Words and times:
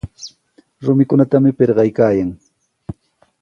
Rumikunatami 0.85 1.49
pirqaykaayan. 1.57 2.29